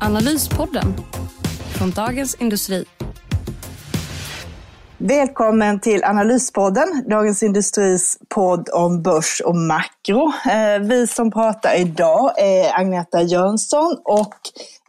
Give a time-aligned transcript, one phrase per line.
[0.00, 0.94] Analyspodden
[1.78, 2.84] från Dagens Industri.
[4.98, 10.32] Välkommen till Analyspodden, Dagens Industris podd om börs och makro.
[10.50, 14.34] Eh, vi som pratar idag är Agneta Jönsson och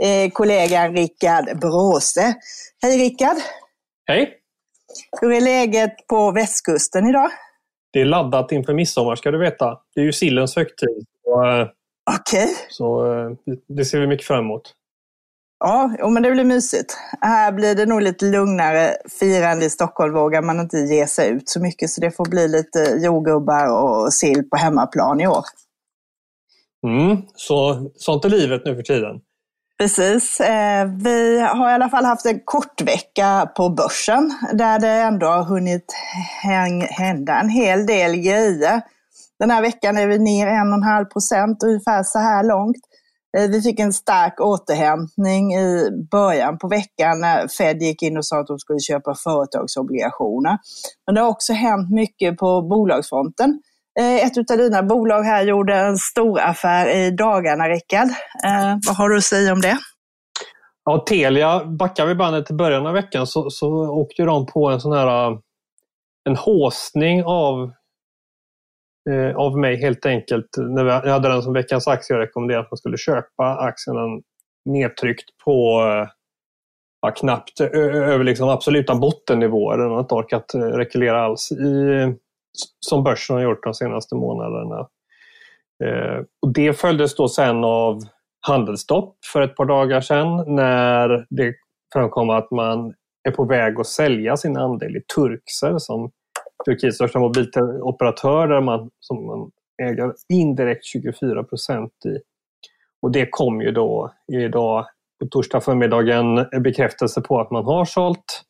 [0.06, 2.34] eh, kollegan Rickard Bråse.
[2.82, 3.38] Hej Rickard!
[4.06, 4.34] Hej!
[5.22, 7.30] Hur är läget på västkusten idag?
[7.94, 9.78] Det är laddat inför midsommar ska du veta.
[9.96, 11.06] Det är ju sillens högtid.
[11.28, 11.68] Eh,
[12.18, 12.44] Okej.
[12.44, 12.56] Okay.
[12.70, 13.06] Så
[13.68, 14.74] det ser vi mycket fram emot.
[15.60, 16.98] Ja, men det blir mysigt.
[17.22, 20.14] Här blir det nog lite lugnare firande i Stockholm.
[20.14, 21.90] Vågar man inte ge sig ut så mycket.
[21.90, 25.44] Så det får bli lite jordgubbar och sill på hemmaplan i år.
[26.88, 29.22] Mm, så, sånt är livet nu för tiden.
[29.80, 30.40] Precis.
[30.40, 35.28] Eh, vi har i alla fall haft en kort vecka på börsen där det ändå
[35.28, 35.96] har hunnit
[36.90, 38.82] hända en hel del grejer.
[39.40, 42.89] Den här veckan är vi ner 1,5 procent ungefär så här långt.
[43.38, 48.26] Eh, vi fick en stark återhämtning i början på veckan när Fed gick in och
[48.26, 50.58] sa att de skulle köpa företagsobligationer.
[51.06, 53.62] Men det har också hänt mycket på bolagsfronten.
[54.00, 58.08] Eh, ett av dina bolag här gjorde en stor affär i dagarna, Rickard.
[58.46, 59.78] Eh, vad har du att säga om det?
[60.86, 64.82] Ja, Telia, backar vi bandet till början av veckan så, så åkte de på en
[64.82, 65.38] sån här
[66.30, 67.72] en håsning av
[69.10, 70.48] Eh, av mig helt enkelt.
[70.58, 73.96] När jag hade den som veckans aktie och rekommenderade att man skulle köpa aktien
[74.66, 76.08] nedtryckt på eh,
[77.02, 79.78] ja, knappt över liksom absoluta bottennivåer.
[79.78, 82.16] Den har inte orkat eh, rekylera alls i,
[82.80, 84.88] som börsen har gjort de senaste månaderna.
[85.84, 88.00] Eh, och det följdes då sen av
[88.48, 91.54] handelsstopp för ett par dagar sedan när det
[91.94, 92.94] framkom att man
[93.28, 96.12] är på väg att sälja sin andel i Turkcell som
[96.66, 99.52] Turkiets största mobiloperatör där man, som man
[99.84, 102.20] äger indirekt 24 procent i.
[103.02, 104.86] Och det kom ju då idag
[105.20, 108.44] på torsdag förmiddagen en bekräftelse på att man har sålt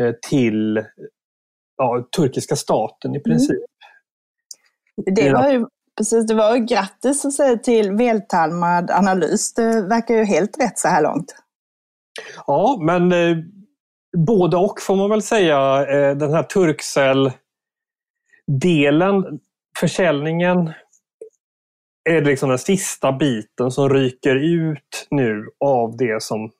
[0.00, 0.84] eh, till
[1.76, 3.56] ja, turkiska staten i princip.
[5.06, 5.14] Mm.
[5.14, 5.66] Det var ju
[5.98, 9.54] precis, det var ju grattis att säga till vältalmad analys.
[9.54, 11.34] Det verkar ju helt rätt så här långt.
[12.46, 13.36] Ja, men eh,
[14.26, 15.86] både och får man väl säga.
[15.86, 19.40] Eh, den här Turkcell-delen,
[19.80, 20.72] försäljningen,
[22.10, 26.50] är liksom den sista biten som ryker ut nu av det som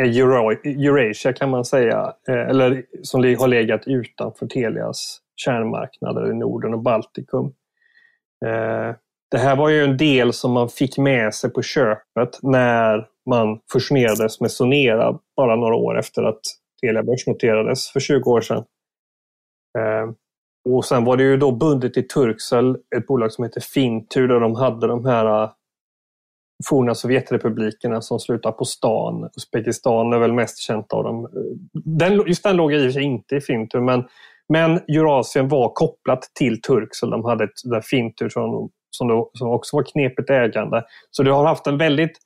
[0.00, 0.20] är
[0.66, 6.82] Eurasia kan man säga, eh, eller som har legat utanför Telias kärnmarknader i Norden och
[6.82, 7.54] Baltikum.
[8.46, 8.94] Eh,
[9.30, 13.60] det här var ju en del som man fick med sig på köpet när man
[13.72, 16.40] fusionerades med Sonera bara några år efter att
[16.80, 18.64] Telia börsnoterades för 20 år sedan.
[19.78, 20.14] Ehm,
[20.68, 24.40] och sen var det ju då bundet i Turkcell, ett bolag som heter Fintur, där
[24.40, 25.50] de hade de här äh,
[26.68, 29.30] forna Sovjetrepublikerna som slutar på stan.
[29.36, 31.28] Uzbekistan är väl mest känt av dem.
[31.72, 34.04] Den, just den låg i och för sig inte i Fintur, men,
[34.48, 37.10] men Eurasien var kopplat till Turkcell.
[37.10, 40.84] De hade ett där Fintur som, som, då, som också var knepigt ägande.
[41.10, 42.18] Så det har haft en väldigt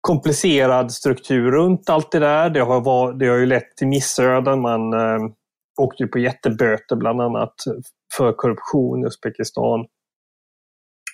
[0.00, 2.50] komplicerad struktur runt allt det där.
[2.50, 4.60] Det har, var, det har ju lett till missöden.
[4.60, 5.18] Man eh,
[5.80, 7.54] åkte på jätteböter bland annat
[8.16, 9.86] för korruption i Uzbekistan.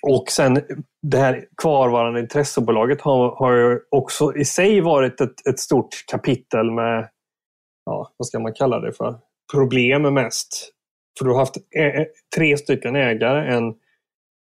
[0.07, 0.61] Och sen
[1.01, 7.09] det här kvarvarande intressebolaget har, har också i sig varit ett, ett stort kapitel med,
[7.85, 9.15] ja, vad ska man kalla det för,
[9.53, 10.71] problem mest.
[11.17, 13.55] För du har haft eh, eh, tre stycken ägare.
[13.55, 13.73] En,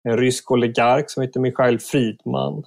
[0.04, 2.64] en rysk oligark som heter Mikhail Friedman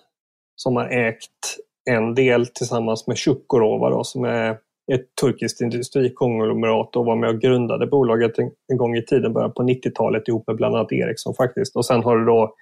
[0.57, 1.57] som har ägt
[1.91, 4.51] en del tillsammans med Tjukurova som är
[4.93, 9.53] ett turkiskt industrikonglomerat och var med och grundade bolaget en, en gång i tiden, början
[9.53, 11.77] på 90-talet ihop med bland annat Ericsson faktiskt.
[11.77, 12.55] Och sen har du då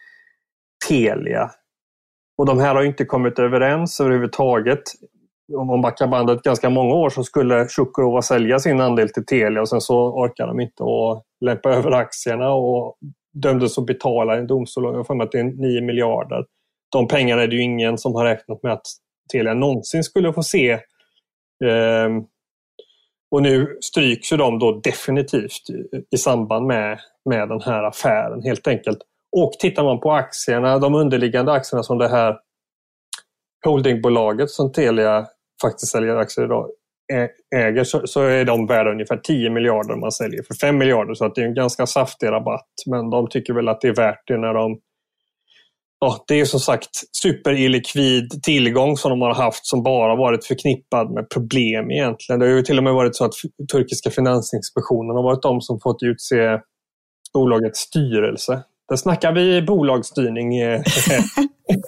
[0.89, 1.51] Telia.
[2.39, 4.83] Och de här har inte kommit överens överhuvudtaget.
[5.57, 9.61] Om man backar bandet ganska många år så skulle Chukorova sälja sin andel till Telia
[9.61, 12.97] och sen så orkar de inte att lämpa över aktierna och
[13.33, 16.45] dömdes att betala en domstol, jag har att det är 9 miljarder
[16.91, 18.87] de pengarna är det ju ingen som har räknat med att
[19.33, 20.73] Telia någonsin skulle få se.
[21.65, 22.25] Ehm,
[23.31, 28.43] och nu stryks ju de då definitivt i, i samband med, med den här affären
[28.43, 28.99] helt enkelt.
[29.37, 32.39] Och tittar man på aktierna, de underliggande aktierna som det här
[33.65, 35.27] holdingbolaget som Telia
[35.63, 36.71] faktiskt säljer aktier idag
[37.57, 41.15] äger så, så är de värda ungefär 10 miljarder man säljer för 5 miljarder.
[41.15, 42.69] Så att det är en ganska saftig rabatt.
[42.87, 44.81] Men de tycker väl att det är värt det när de
[46.03, 46.91] Ja, det är som sagt
[47.23, 52.41] superillikvid tillgång som de har haft som bara varit förknippad med problem egentligen.
[52.41, 53.33] Det har ju till och med varit så att
[53.73, 56.61] turkiska finansinspektionen har varit de som fått utse
[57.35, 58.63] bolagets styrelse.
[58.89, 60.83] Där snackar vi bolagsstyrning eh,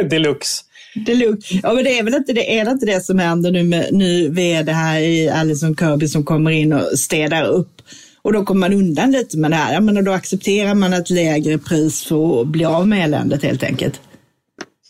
[0.11, 0.65] deluxe.
[0.95, 1.45] Det är lugnt.
[1.63, 3.93] Ja, men det är väl inte det, är det, inte det som händer nu med
[3.93, 7.83] ny vd här i Alison Kirby som kommer in och städar upp
[8.23, 9.81] och då kommer man undan lite med det här.
[9.81, 14.01] Men då accepterar man ett lägre pris för att bli av med eländet helt enkelt.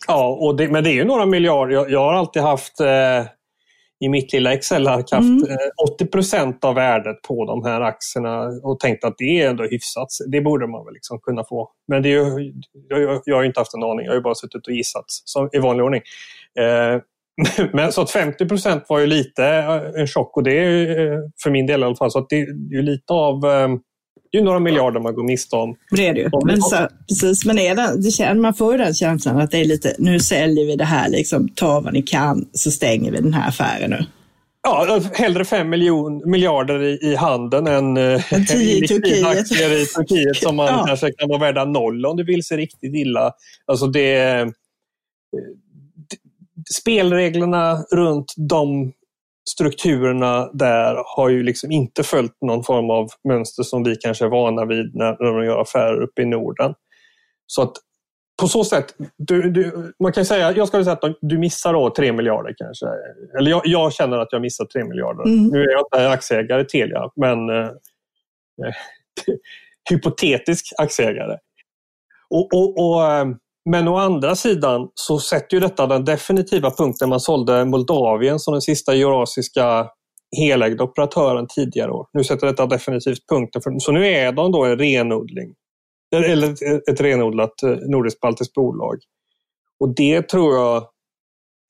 [0.07, 1.73] Ja, och det, men det är ju några miljarder.
[1.73, 2.87] Jag, jag har alltid haft eh,
[4.05, 5.57] i mitt lilla Excel-ark haft mm.
[5.93, 9.63] 80 eh, procent av värdet på de här aktierna och tänkt att det är ändå
[9.63, 10.07] hyfsat.
[10.31, 11.69] Det borde man väl liksom kunna få.
[11.87, 12.53] Men det är ju,
[12.89, 15.59] jag, jag har inte haft en aning, jag har bara suttit och gissat som, i
[15.59, 16.01] vanlig ordning.
[16.59, 17.01] Eh,
[17.73, 21.51] men så att 50 procent var ju lite eh, en chock och det är för
[21.51, 22.11] min del i alla fall.
[22.11, 23.45] Så att det är ju lite av
[24.33, 25.75] det är några miljarder man går miste om.
[25.91, 26.29] Det är det ju.
[26.45, 29.57] Men, så, precis, men är det, det känner, man får ju den känslan att det
[29.57, 33.17] är lite, nu säljer vi det här, liksom, ta vad ni kan så stänger vi
[33.17, 34.05] den här affären nu.
[34.63, 39.51] Ja, hellre fem miljon, miljarder i, i handeln än eh, en tio i Turkiet.
[39.51, 40.85] i Turkiet som man ja.
[40.87, 43.31] kanske kan vara värda noll om det vill sig riktigt illa.
[43.65, 44.47] Alltså det, eh,
[46.79, 48.93] spelreglerna runt de
[49.49, 54.29] strukturerna där har ju liksom inte följt någon form av mönster som vi kanske är
[54.29, 56.73] vana vid när, när de gör affärer uppe i Norden.
[57.47, 57.73] Så att
[58.41, 61.89] på så sätt, du, du, man kan säga, jag skulle säga att du missar då
[61.89, 62.85] 3 miljarder kanske.
[63.37, 65.23] Eller jag, jag känner att jag missar 3 miljarder.
[65.23, 65.47] Mm.
[65.47, 67.69] Nu är jag inte aktieägare i Telia, men eh,
[69.89, 71.37] hypotetisk aktieägare.
[72.29, 73.25] Och, och, och eh,
[73.69, 78.51] men å andra sidan så sätter ju detta den definitiva punkten man sålde Moldavien som
[78.51, 79.89] den sista eurasiska
[80.37, 82.07] helägda operatören tidigare år.
[82.13, 83.61] Nu sätter detta definitivt punkten.
[83.61, 85.53] För, så nu är de då en renodling.
[86.15, 88.97] Eller ett, ett renodlat eh, nordiskt-baltiskt bolag.
[89.79, 90.87] Och det tror jag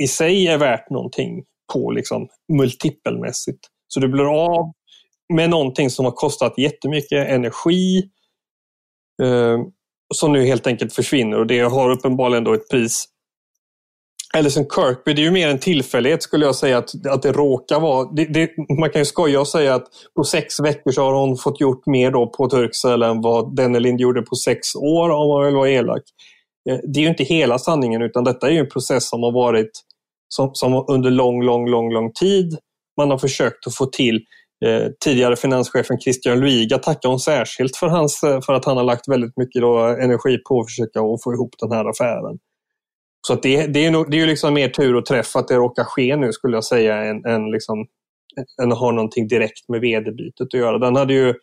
[0.03, 1.43] i sig är värt någonting
[1.73, 3.59] på liksom multipelmässigt.
[3.87, 4.73] Så du blir av
[5.33, 7.97] med någonting som har kostat jättemycket energi,
[9.23, 9.59] eh,
[10.13, 13.05] som nu helt enkelt försvinner och det har uppenbarligen då ett pris.
[14.37, 17.79] Ellison Kirkby, det är ju mer en tillfällighet skulle jag säga att, att det råkar
[17.79, 18.11] vara.
[18.11, 18.49] Det, det,
[18.79, 21.85] man kan ju skoja och säga att på sex veckor så har hon fått gjort
[21.85, 25.69] mer då på Turkcell än vad Dennelind gjorde på sex år om man vill vara
[25.69, 26.01] elak.
[26.69, 29.31] Eh, det är ju inte hela sanningen utan detta är ju en process som har
[29.31, 29.71] varit
[30.27, 32.57] som, som under lång, lång, lång, lång tid
[32.97, 34.21] man har försökt att få till
[34.63, 38.83] Eh, tidigare finanschefen Christian Luiga tackar hon särskilt för, hans, eh, för att han har
[38.83, 42.39] lagt väldigt mycket då energi på att försöka att få ihop den här affären.
[43.27, 45.55] Så det, det, är nog, det är ju liksom mer tur och träff att det
[45.55, 47.85] råkar ske nu skulle jag säga än, än, liksom,
[48.61, 50.77] än att ha någonting direkt med vd-bytet att göra.
[50.77, 51.33] Den hade ju,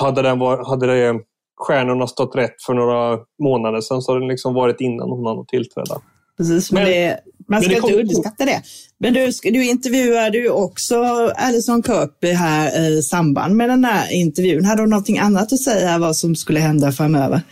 [0.00, 1.20] hade, den var, hade det,
[1.56, 5.46] stjärnorna stått rätt för några månader sedan så hade den liksom varit innan hon hann
[5.46, 6.00] tillträda.
[6.36, 8.62] Precis, men, men det, man ska inte underskatta det.
[8.98, 11.04] Men du, du intervjuade ju också
[11.36, 14.64] Alison Kirkby här i samband med den här intervjun.
[14.64, 17.42] Hade hon någonting annat att säga vad som skulle hända framöver?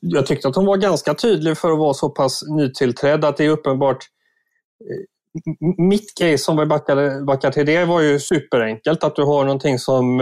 [0.00, 3.44] Jag tyckte att hon var ganska tydlig för att vara så pass nytillträdd att det
[3.44, 3.98] är uppenbart
[4.90, 9.44] eh, mitt case som vi backade, backade till det var ju superenkelt att du har
[9.44, 10.20] någonting som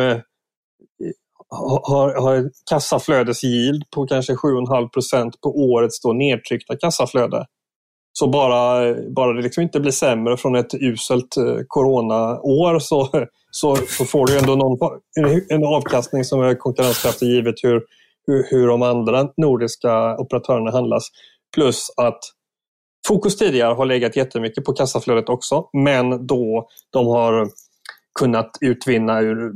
[1.48, 7.46] har, har, ett kassaflödesyield på kanske 7,5 procent på årets då nedtryckta kassaflöde.
[8.18, 13.76] Så bara, bara det liksom inte blir sämre från ett uselt eh, coronaår så, så,
[13.76, 14.78] så får du ändå någon,
[15.48, 17.82] en avkastning som är konkurrenskraftig givet hur,
[18.26, 21.08] hur, hur de andra nordiska operatörerna handlas.
[21.54, 22.18] Plus att
[23.08, 27.48] fokus tidigare har legat jättemycket på kassaflödet också, men då de har
[28.18, 29.52] kunnat utvinna ur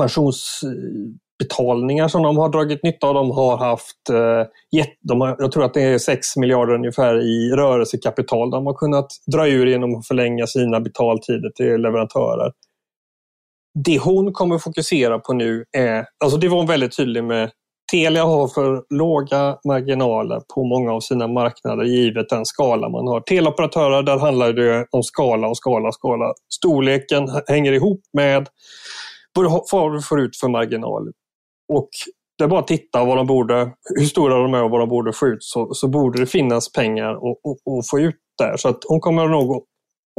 [0.00, 0.70] pensions eh,
[1.38, 3.14] betalningar som de har dragit nytta av.
[3.14, 7.50] De har haft, eh, de har, jag tror att det är 6 miljarder ungefär i
[7.50, 12.52] rörelsekapital de har kunnat dra ur genom att förlänga sina betaltider till leverantörer.
[13.84, 17.50] Det hon kommer fokusera på nu är, alltså det var hon väldigt tydlig med,
[17.92, 23.20] Telia har för låga marginaler på många av sina marknader givet den skala man har.
[23.20, 26.32] Teleoperatörer, där handlar det om skala och skala och skala.
[26.54, 28.48] Storleken hänger ihop med
[29.72, 31.12] vad du får ut för marginal.
[31.72, 31.88] Och
[32.38, 34.88] det är bara att titta vad de borde, hur stora de är och vad de
[34.88, 37.20] borde få ut så, så borde det finnas pengar att
[37.90, 38.56] få ut där.
[38.56, 39.64] Så att hon kommer nog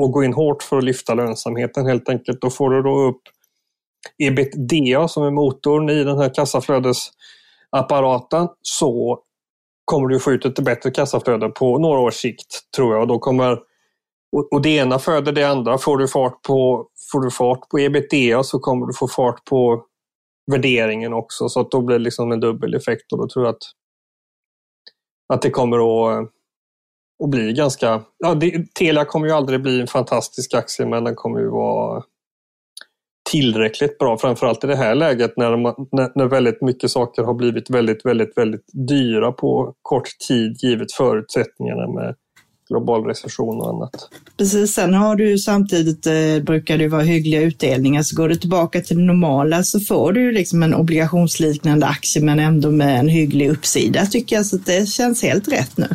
[0.02, 2.42] att gå in hårt för att lyfta lönsamheten helt enkelt.
[2.42, 3.22] Då får du då upp
[4.18, 9.20] ebitda som är motorn i den här kassaflödesapparaten så
[9.86, 13.02] kommer du få ut ett bättre kassaflöde på några års sikt, tror jag.
[13.02, 13.60] Och, då kommer,
[14.52, 15.78] och, det ena föder det andra.
[15.78, 19.86] Får du fart på, får du fart på ebitda så kommer du få fart på
[20.52, 21.50] värderingen också.
[21.50, 23.64] Så att då blir det liksom en dubbel effekt och då tror jag att,
[25.34, 26.30] att det kommer att,
[27.24, 28.04] att bli ganska...
[28.18, 32.04] Ja, det, Telia kommer ju aldrig bli en fantastisk aktie men den kommer ju vara
[33.32, 37.34] tillräckligt bra, framförallt i det här läget när, man, när, när, väldigt mycket saker har
[37.34, 42.16] blivit väldigt, väldigt, väldigt dyra på kort tid givet förutsättningarna med
[42.70, 44.10] global recession och annat.
[44.38, 48.82] Precis, sen har du samtidigt, eh, brukar det vara hyggliga utdelningar, så går du tillbaka
[48.82, 53.50] till det normala så får du liksom en obligationsliknande aktie men ändå med en hygglig
[53.50, 55.88] uppsida tycker jag, så det känns helt rätt nu.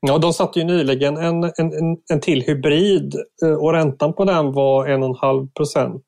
[0.00, 4.24] Ja, de satte ju nyligen en, en, en, en till hybrid eh, och räntan på
[4.24, 6.02] den var 1,5 procent.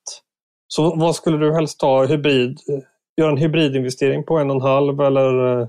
[0.68, 2.04] Så vad skulle du helst ta?
[2.04, 2.58] Hybrid,
[3.16, 5.68] göra en hybridinvestering på en och en halv eller uh,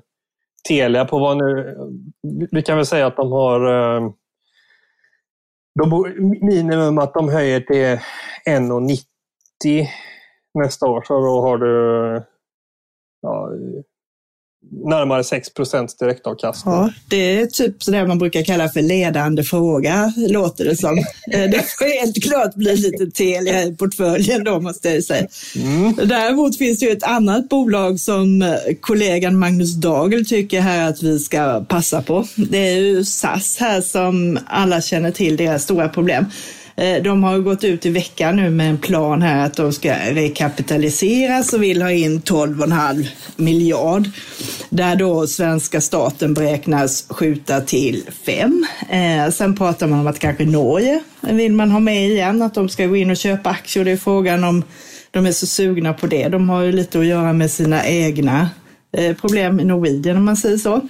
[0.68, 1.78] Telia på vad nu...
[2.52, 4.12] Vi kan väl säga att de har eh,
[5.80, 8.00] de, minimum att de höjer till
[8.48, 9.88] 1,90
[10.54, 11.02] nästa år.
[11.02, 12.24] Så då har du
[13.22, 13.50] ja,
[14.72, 16.74] närmare 6% direktavkastning.
[16.74, 21.04] Ja, det är typ det man brukar kalla för ledande fråga, låter det som.
[21.32, 25.28] Eh, det får helt klart bli lite Telia i portföljen då, måste jag säga.
[25.56, 25.96] Mm.
[25.96, 28.50] Däremot finns det ju ett annat bolag som eh,
[28.82, 32.28] kollegan Magnus Dagel tycker här att vi ska passa på.
[32.36, 36.26] Det är ju SAS här som alla känner till deras stora problem.
[36.80, 39.94] Eh, de har gått ut i veckan nu med en plan här att de ska
[39.94, 44.10] rekapitaliseras och vill ha in 12,5 miljard.
[44.70, 48.66] Där då svenska staten beräknas skjuta till 5.
[48.90, 52.70] Eh, sen pratar man om att kanske Norge vill man ha med igen, att de
[52.70, 53.86] ska gå in och köpa aktier.
[53.86, 54.64] Det är frågan om
[55.12, 56.30] de är så sugna på det.
[56.30, 58.50] De har ju lite att göra med sina egna
[58.98, 60.82] eh, problem i Norwegian om man säger så.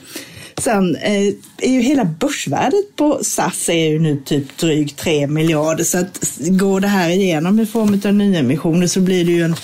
[0.62, 5.84] Sen eh, är ju hela börsvärdet på SAS är ju nu typ drygt 3 miljarder
[5.84, 9.56] så att går det här igenom i form av nyemissioner så blir det ju en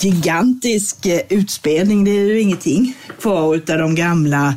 [0.00, 2.04] gigantisk eh, utspelning.
[2.04, 4.54] Det är ju ingenting kvar av de gamla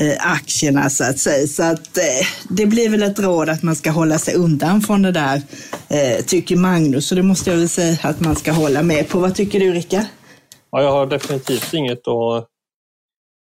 [0.00, 1.46] eh, aktierna så att säga.
[1.46, 5.02] Så att eh, det blir väl ett råd att man ska hålla sig undan från
[5.02, 5.42] det där,
[5.88, 7.12] eh, tycker Magnus.
[7.12, 9.18] Och det måste jag väl säga att man ska hålla med på.
[9.18, 10.04] Vad tycker du Rickard?
[10.72, 12.46] Ja, jag har definitivt inget att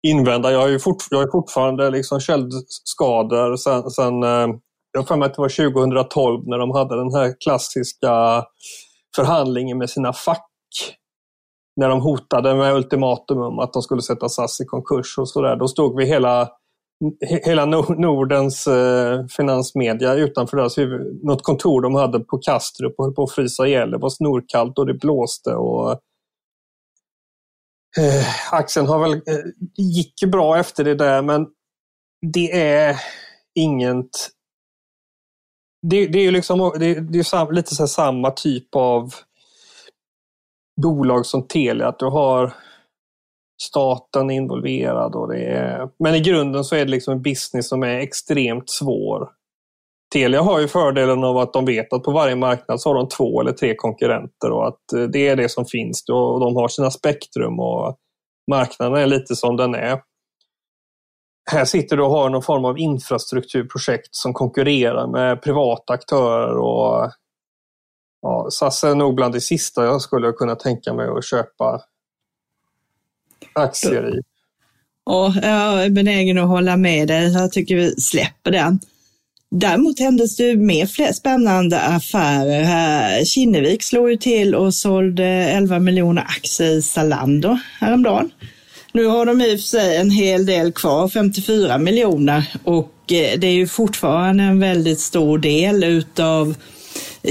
[0.05, 0.51] invända.
[0.51, 4.47] Jag har ju fort, jag har fortfarande liksom köldskador sen, sen eh,
[4.91, 8.43] jag har för mig att det var 2012 när de hade den här klassiska
[9.15, 10.50] förhandlingen med sina fack.
[11.81, 15.55] När de hotade med ultimatum om att de skulle sätta SAS i konkurs och sådär.
[15.55, 16.50] Då stod vi hela,
[17.45, 21.24] hela Nordens eh, finansmedia utanför deras huvud.
[21.24, 23.91] Något kontor de hade på Kastrup och höll på att frysa ihjäl.
[23.91, 25.55] Det var snorkallt och det blåste.
[25.55, 26.00] och
[27.99, 29.45] Eh, aktien har väl, eh,
[29.77, 31.47] gick bra efter det där men
[32.33, 33.01] det är
[33.55, 34.09] inget...
[35.87, 39.13] Det, det är ju liksom, det, det är lite så samma typ av
[40.81, 42.53] bolag som Telia, att du har
[43.61, 45.15] staten involverad.
[45.15, 48.69] Och det är, men i grunden så är det liksom en business som är extremt
[48.69, 49.29] svår.
[50.15, 53.10] Telia har ju fördelen av att de vet att på varje marknad så har de
[53.10, 56.03] två eller tre konkurrenter och att eh, det är det som finns.
[56.10, 57.98] Och de har sina spektrum och
[58.51, 60.01] marknaden är lite som den är.
[61.51, 67.12] Här sitter du och har någon form av infrastrukturprojekt som konkurrerar med privata aktörer och
[68.22, 71.81] ja, SAS är nog bland det sista jag skulle kunna tänka mig att köpa
[73.53, 74.22] aktier i.
[75.05, 77.34] Ja, jag är benägen att hålla med dig.
[77.34, 78.79] Jag tycker vi släpper den.
[79.51, 83.25] Däremot händes det mer spännande affärer här.
[83.25, 88.31] Kinnevik slog ju till och sålde 11 miljoner aktier i Zalando häromdagen.
[88.93, 93.39] Nu har de i och för sig en hel del kvar, 54 miljoner, och eh,
[93.39, 96.55] det är ju fortfarande en väldigt stor del utav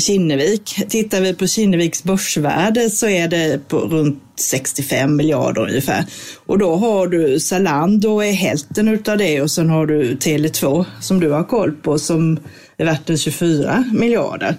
[0.00, 0.88] Kinnevik.
[0.88, 6.04] Tittar vi på Kinneviks börsvärde så är det på runt 65 miljarder ungefär.
[6.46, 11.20] Och då har du Zalando är hälften utav det och sen har du Tele2 som
[11.20, 12.38] du har koll på som
[12.76, 14.56] är värt 24 miljarder.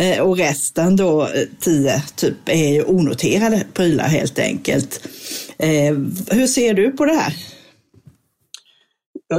[0.00, 1.28] Eh, och resten då eh,
[1.60, 5.08] 10 typ är ju onoterade prylar helt enkelt.
[5.58, 5.94] Eh,
[6.30, 7.34] hur ser du på det här?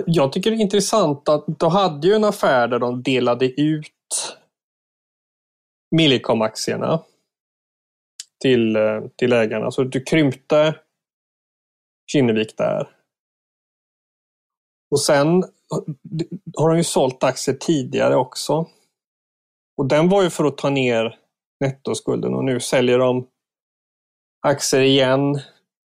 [0.06, 3.88] Jag tycker det är intressant att de hade ju en affär där de delade ut
[5.96, 7.04] Millicom-aktierna
[8.42, 9.72] till, eh, till ägarna.
[9.72, 10.76] Så du krympte
[12.12, 12.90] Kinnevik där.
[14.92, 15.50] Och sen eh,
[16.58, 18.68] har de ju sålt aktier tidigare också.
[19.78, 21.20] Och den var ju för att ta ner
[21.60, 23.28] nettoskulden och nu säljer de
[24.42, 25.40] aktier igen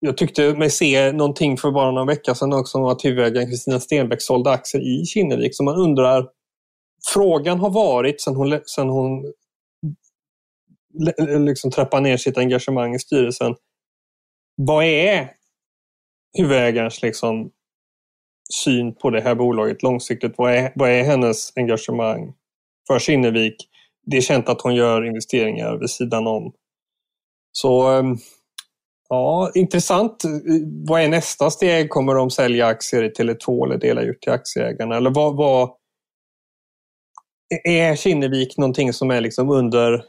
[0.06, 3.80] jag tyckte mig se någonting för bara någon vecka sedan också om att huvudägaren Kristina
[3.80, 5.56] Stenbeck sålde aktier i Kinnevik.
[5.56, 6.30] Så man undrar,
[7.14, 9.34] frågan har varit sen hon, sen hon
[11.40, 13.56] liksom trappa ner sitt engagemang i styrelsen.
[14.56, 15.30] Vad är
[16.38, 17.52] huvudägarens liksom,
[18.64, 20.34] syn på det här bolaget långsiktigt?
[20.38, 22.34] Vad är, vad är hennes engagemang
[22.88, 23.56] för Kinnevik?
[24.06, 26.54] Det är känt att hon gör investeringar vid sidan om.
[27.52, 28.18] Så ehm,
[29.14, 30.24] Ja, intressant.
[30.88, 31.90] Vad är nästa steg?
[31.90, 34.98] Kommer de sälja aktier i Tele2 eller dela ut till aktieägarna?
[34.98, 35.70] Eller vad, vad
[37.64, 40.04] är Kinnevik någonting som är liksom under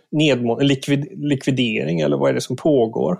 [0.62, 3.18] likvid, likvidering eller vad är det som pågår?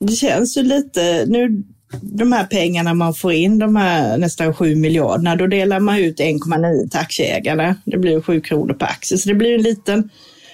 [0.00, 1.62] Det känns ju lite, nu
[2.02, 6.20] de här pengarna man får in, de här nästan 7 miljarderna, då delar man ut
[6.20, 7.76] 1,9 till aktieägarna.
[7.84, 10.10] Det blir 7 kronor per aktie, så det blir en liten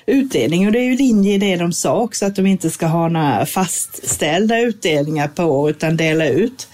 [0.07, 2.87] utdelning och det är ju linje i det de sa också att de inte ska
[2.87, 6.69] ha några fastställda utdelningar på år utan dela ut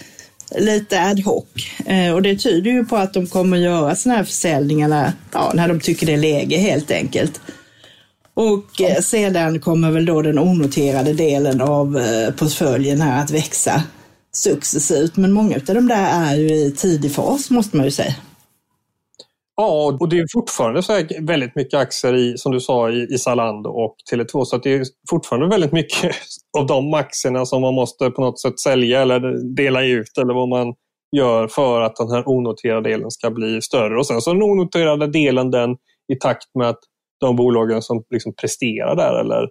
[0.55, 1.45] lite ad hoc.
[1.87, 5.69] Eh, och det tyder ju på att de kommer göra sådana här försäljningar ja, när
[5.69, 7.41] de tycker det är läge helt enkelt.
[8.35, 13.83] Och eh, sedan kommer väl då den onoterade delen av eh, portföljen här att växa
[14.33, 15.17] successivt.
[15.17, 18.15] Men många av de där är ju i tidig fas måste man ju säga.
[19.57, 23.19] Ja, och det är fortfarande så väldigt mycket aktier i, som du sa, i, i
[23.19, 24.45] Zalando och Tele2.
[24.45, 26.15] Så det är fortfarande väldigt mycket
[26.59, 30.49] av de aktierna som man måste på något sätt sälja eller dela ut eller vad
[30.49, 30.75] man
[31.17, 33.99] gör för att den här onoterade delen ska bli större.
[33.99, 35.71] Och sen så den onoterade delen den
[36.13, 36.81] i takt med att
[37.21, 39.49] de bolagen som liksom presterar där eller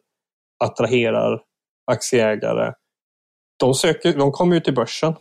[0.64, 1.42] attraherar
[1.92, 2.74] aktieägare,
[3.60, 5.14] de, söker, de kommer ju till börsen.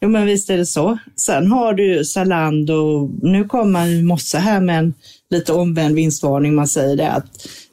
[0.00, 0.98] Jo, men visst är det så.
[1.16, 3.10] Sen har du Zalando.
[3.22, 4.94] Nu kommer i mossa här med en
[5.30, 6.54] lite omvänd vinstvarning.
[6.54, 7.26] Man säger det att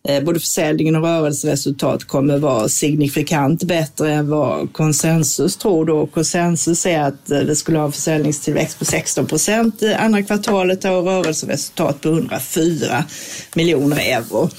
[0.08, 5.86] Eh, både försäljningen och rörelseresultat kommer vara signifikant bättre än vad konsensus tror.
[5.86, 6.08] Då.
[6.08, 10.86] Konsensus är att eh, vi skulle ha en försäljningstillväxt på 16 procent i andra kvartalet
[10.86, 13.04] och rörelseresultat på 104
[13.56, 14.50] miljoner euro.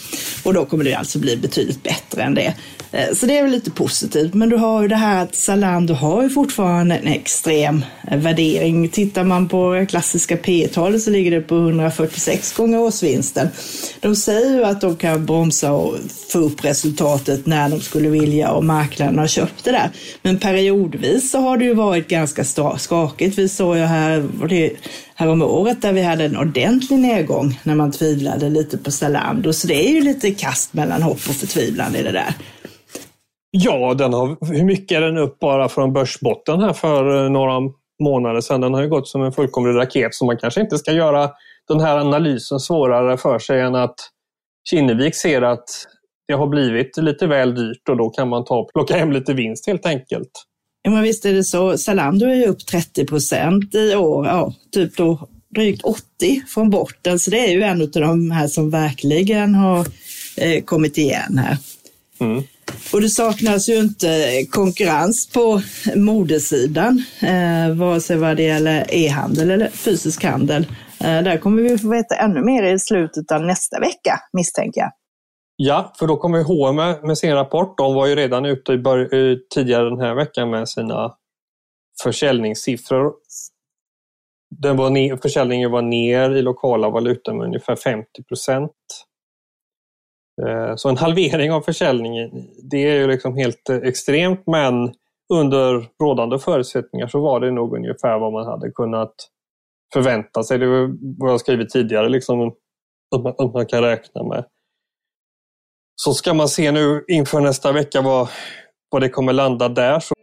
[0.43, 2.55] Och då kommer det alltså bli betydligt bättre än det.
[2.95, 4.35] Eh, så det är väl lite positivt.
[4.35, 8.89] Men du har ju det här att Zalando har ju fortfarande en extrem värdering.
[8.89, 13.49] Tittar man på klassiska P talet så ligger det på 146 gånger årsvinsten.
[14.01, 15.95] De säger ju att de kan bromsa och
[16.33, 19.91] få upp resultatet när de skulle vilja och marknaden har köpt det där.
[20.23, 22.45] Men periodvis så har det ju varit ganska
[22.79, 23.39] skakigt.
[23.39, 24.29] Vi såg ju här,
[25.15, 29.53] här om året där vi hade en ordentlig nedgång när man tvivlade lite på Zalando.
[29.53, 32.35] Så det är ju lite kast mellan hopp och förtvivlan i det där.
[33.51, 37.61] Ja, den har, hur mycket är den upp bara från börsbotten här för eh, några
[38.03, 38.61] månader sedan?
[38.61, 41.31] Den har ju gått som en fullkomlig raket så man kanske inte ska göra
[41.69, 43.95] den här analysen svårare för sig än att
[44.71, 45.69] Kinnevik ser att
[46.29, 49.67] det har blivit lite väl dyrt och då kan man ta plocka hem lite vinst
[49.67, 50.31] helt enkelt.
[50.83, 51.79] Ja, men visst är det så.
[51.79, 56.03] Zalando är ju upp 30 procent i år, ja, typ då drygt 80
[56.49, 57.19] från botten.
[57.19, 59.87] Så det är ju en av de här som verkligen har
[60.37, 61.57] eh, kommit igen här.
[62.21, 62.43] Mm.
[62.93, 65.63] Och det saknas ju inte konkurrens på
[65.95, 70.67] modesidan, eh, vare sig vad det gäller e-handel eller fysisk handel.
[71.05, 74.91] Eh, där kommer vi få veta ännu mer i slutet av nästa vecka, misstänker jag.
[75.57, 77.79] Ja, för då kommer H&M med sin rapport.
[77.79, 81.15] De var ju redan ute i eh, tidigare den här veckan med sina
[82.03, 83.13] försäljningssiffror.
[84.61, 88.73] Den var ner, försäljningen var ner i lokala valutor med ungefär 50 procent.
[90.47, 92.31] Eh, så en halvering av försäljningen,
[92.71, 94.95] det är ju liksom helt extremt men
[95.33, 99.15] under rådande förutsättningar så var det nog ungefär vad man hade kunnat
[99.95, 100.59] förvänta sig.
[100.59, 102.53] Det var vad jag skrivit tidigare, liksom,
[103.17, 104.45] att, man, att man kan räkna med.
[105.97, 108.29] Så ska man se nu inför nästa vecka vad,
[108.91, 110.01] vad det kommer landa där.
[110.01, 110.15] Så...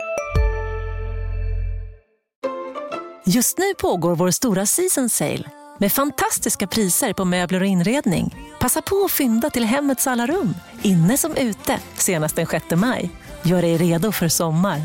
[3.26, 8.36] Just nu pågår vår stora season sale med fantastiska priser på möbler och inredning.
[8.60, 10.54] Passa på att fynda till hemmets alla rum,
[10.84, 13.10] inne som ute, senast den 6 maj.
[13.44, 14.82] Gör dig redo för sommar.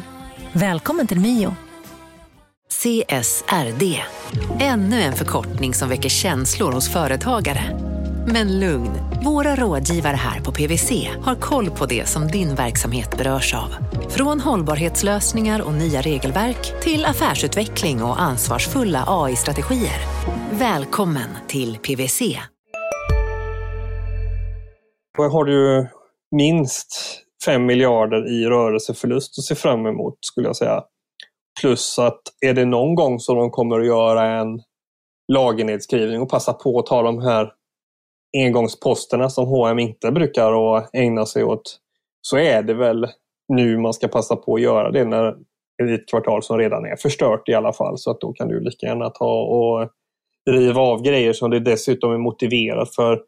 [0.52, 1.56] Välkommen till Mio.
[2.76, 4.02] CSRD,
[4.60, 7.60] ännu en förkortning som väcker känslor hos företagare.
[8.26, 8.90] Men lugn,
[9.24, 13.74] våra rådgivare här på PWC har koll på det som din verksamhet berörs av.
[14.08, 20.00] Från hållbarhetslösningar och nya regelverk till affärsutveckling och ansvarsfulla AI-strategier.
[20.50, 22.38] Välkommen till PWC.
[25.18, 25.88] Har du
[26.30, 30.82] minst 5 miljarder i rörelseförlust att se fram emot skulle jag säga.
[31.60, 34.62] Plus att är det någon gång som de kommer att göra en
[35.32, 37.52] lagernedskrivning och passa på att ta de här
[38.36, 41.78] engångsposterna som H&M inte brukar att ägna sig åt
[42.20, 43.06] så är det väl
[43.48, 45.34] nu man ska passa på att göra det när
[45.78, 47.98] det är ett kvartal som redan är förstört i alla fall.
[47.98, 49.90] Så att då kan du lika gärna ta och
[50.50, 53.22] riva av grejer som det dessutom är motiverat för.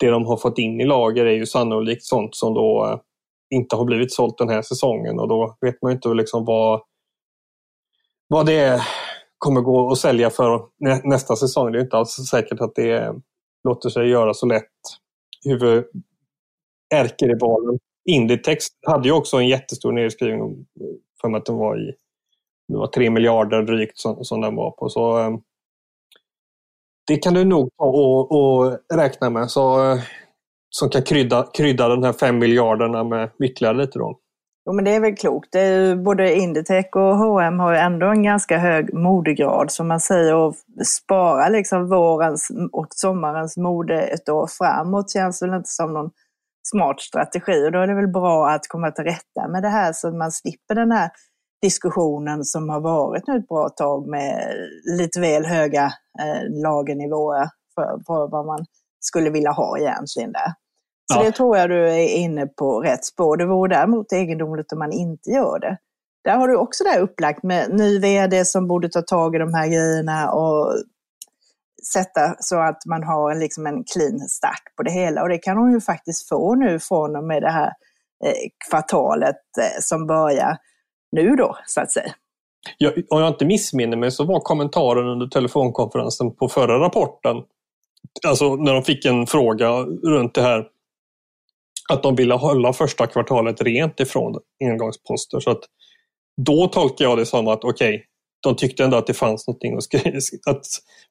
[0.00, 3.00] Det de har fått in i lager är ju sannolikt sånt som då
[3.54, 6.80] inte har blivit sålt den här säsongen och då vet man inte liksom vad,
[8.28, 8.82] vad det
[9.38, 10.60] kommer gå att sälja för
[11.08, 11.72] nästa säsong.
[11.72, 13.14] Det är inte alls säkert att det
[13.64, 14.64] låter sig göra så lätt.
[15.44, 15.84] Huvud
[16.94, 20.66] ärkerivalen Inditex hade ju också en jättestor nedskrivning
[21.20, 21.94] för att den var i
[22.68, 24.88] det var 3 miljarder drygt som, som den var på.
[24.88, 25.30] Så eh,
[27.06, 29.50] Det kan du nog ta och, och räkna med.
[29.50, 29.98] Så, eh,
[30.70, 33.98] som kan krydda, krydda den här 5 miljarderna med ytterligare lite.
[33.98, 34.18] Då.
[34.68, 35.48] Jo, men det är väl klokt.
[35.52, 40.00] Det är både Inditex och H&M har ju ändå en ganska hög modegrad som man
[40.00, 40.54] säger och
[40.86, 46.10] spara liksom vårens och sommarens mode ett år framåt känns väl inte som någon
[46.62, 47.66] smart strategi.
[47.66, 50.14] Och då är det väl bra att komma till rätta med det här så att
[50.14, 51.10] man slipper den här
[51.62, 54.54] diskussionen som har varit nu ett bra tag med
[54.98, 55.84] lite väl höga
[56.20, 58.66] eh, lagernivåer för, för vad man
[59.00, 60.52] skulle vilja ha egentligen där.
[61.12, 61.24] Så ja.
[61.24, 63.36] det tror jag du är inne på rätt spår.
[63.36, 65.76] Det vore däremot egendomligt om man inte gör det.
[66.24, 69.54] Där har du också det upplagt med ny vd som borde ta tag i de
[69.54, 70.74] här grejerna och
[71.92, 75.22] sätta så att man har liksom en clean start på det hela.
[75.22, 77.72] Och det kan hon ju faktiskt få nu från och med det här
[78.24, 80.56] eh, kvartalet eh, som börjar
[81.12, 82.12] nu då, så att säga.
[82.78, 87.36] Ja, om jag inte missminner mig så var kommentaren under telefonkonferensen på förra rapporten,
[88.26, 89.70] alltså när de fick en fråga
[90.02, 90.66] runt det här,
[91.88, 95.40] att de ville hålla första kvartalet rent ifrån engångsposter.
[95.40, 95.60] Så att
[96.46, 98.02] då tolkar jag det som att okej, okay,
[98.40, 100.18] de tyckte ändå att det fanns någonting att skriva.
[100.46, 100.62] Att,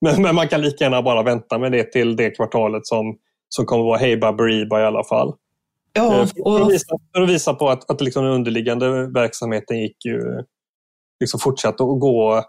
[0.02, 3.18] men, men, man kan lika gärna bara vänta med det till det kvartalet som,
[3.50, 5.34] som kommer att vara Hey Baberiba i alla fall.
[5.94, 6.58] Ja, och...
[6.58, 10.44] för, att visa, för att visa på att, att liksom den underliggande verksamheten gick ju
[11.20, 12.44] liksom fortsatte att gå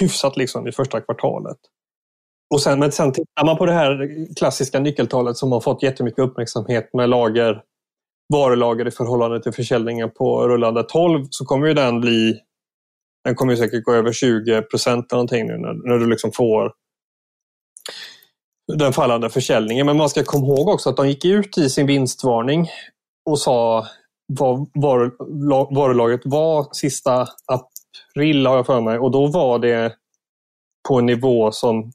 [0.00, 1.56] hyfsat liksom i första kvartalet.
[2.54, 6.18] Och sen, men sen tittar man på det här klassiska nyckeltalet som har fått jättemycket
[6.18, 7.62] uppmärksamhet med lager,
[8.32, 12.40] varulager i förhållande till försäljningen på rullande 12 så kommer ju den bli
[13.24, 16.72] den kommer säkert gå över 20 procent någonting nu när, när du liksom får
[18.78, 19.86] den fallande försäljningen.
[19.86, 22.68] Men man ska komma ihåg också att de gick ut i sin vinstvarning
[23.30, 23.86] och sa
[24.32, 24.66] vad
[25.70, 29.94] varulagret var sista april har jag för mig och då var det
[30.88, 31.92] på en nivå som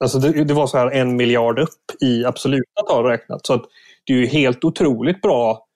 [0.00, 3.46] Alltså det, det var så här en miljard upp i absoluta tal räknat.
[3.46, 3.64] Så att
[4.06, 5.66] det är ju helt otroligt bra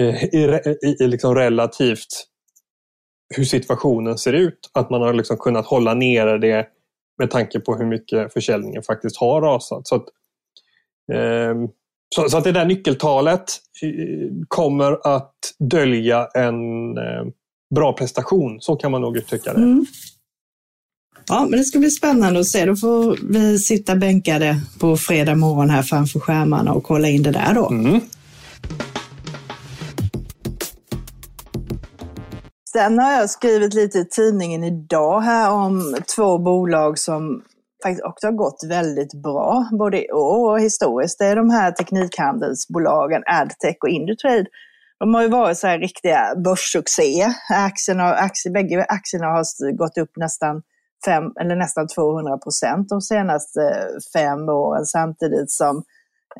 [0.00, 2.26] eh, i, i, i liksom relativt
[3.34, 4.70] hur situationen ser ut.
[4.72, 6.68] Att man har liksom kunnat hålla nere det
[7.18, 9.86] med tanke på hur mycket försäljningen faktiskt har rasat.
[9.86, 10.04] Så att,
[11.12, 11.54] eh,
[12.14, 13.44] så, så, att det där nyckeltalet
[13.82, 17.24] eh, kommer att dölja en eh,
[17.74, 18.60] bra prestation.
[18.60, 19.60] Så kan man nog uttrycka det.
[19.60, 19.86] Mm.
[21.26, 22.64] Ja, men det ska bli spännande att se.
[22.64, 27.30] Då får vi sitta bänkade på fredag morgon här framför skärmarna och kolla in det
[27.30, 27.68] där då.
[27.68, 28.00] Mm.
[32.72, 37.42] Sen har jag skrivit lite i tidningen idag här om två bolag som
[37.82, 41.18] faktiskt också har gått väldigt bra, både i år och historiskt.
[41.18, 44.46] Det är de här teknikhandelsbolagen Adtech och Indutrade.
[44.98, 47.32] De har ju varit så här riktiga börssuccéer.
[47.50, 50.62] Aktierna, aktier, bägge aktierna har gått upp nästan,
[51.04, 55.82] fem, eller nästan 200 procent de senaste eh, fem åren samtidigt som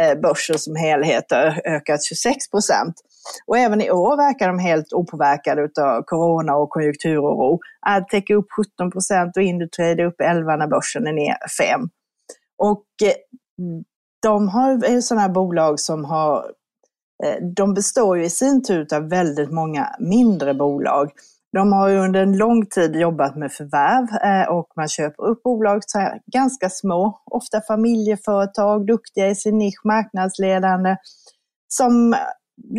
[0.00, 2.94] eh, börsen som helhet har ökat 26 procent.
[3.46, 7.60] Och även i år verkar de helt opåverkade av corona och konjunkturoro.
[7.86, 11.80] Adtech är upp 17 procent och Indutrade är upp 11 när börsen är ner 5.
[12.58, 13.14] Och eh,
[14.22, 16.52] de har, är sådana bolag som har,
[17.56, 21.10] de består ju i sin tur av väldigt många mindre bolag.
[21.52, 25.42] De har ju under en lång tid jobbat med förvärv eh, och man köper upp
[25.42, 30.96] bolag så här, ganska små, ofta familjeföretag, duktiga i sin nisch, marknadsledande,
[31.68, 32.14] som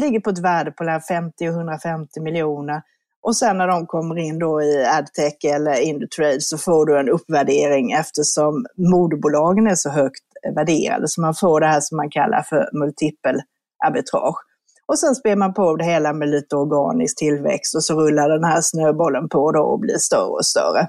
[0.02, 2.82] ligger på ett värde på 50-150 miljoner.
[3.22, 7.10] Och sen när de kommer in då i Adtech eller Indutrade så får du en
[7.10, 10.24] uppvärdering eftersom moderbolagen är så högt
[10.56, 11.08] värderade.
[11.08, 13.42] Så man får det här som man kallar för multipel
[13.86, 14.47] arbitrage.
[14.88, 18.44] Och sen spär man på det hela med lite organisk tillväxt och så rullar den
[18.44, 20.88] här snöbollen på då och blir större och större.